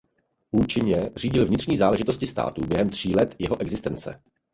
Účinně 0.51 1.09
řídil 1.15 1.45
vnitřní 1.45 1.77
záležitosti 1.77 2.27
státu 2.27 2.61
během 2.67 2.89
tří 2.89 3.15
let 3.15 3.35
jeho 3.39 3.61
existence. 3.61 4.19